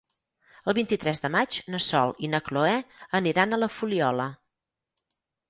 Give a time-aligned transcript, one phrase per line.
[0.71, 2.73] El vint-i-tres de maig na Sol i na Cloè
[3.21, 4.29] aniran a la Fuliola.